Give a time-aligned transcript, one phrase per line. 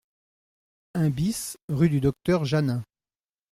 [0.95, 2.81] un BIS rue du Docteur Jeannin